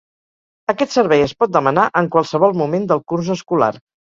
[0.71, 3.71] Aquest servei es pot demanar en qualsevol moment del curs escolar.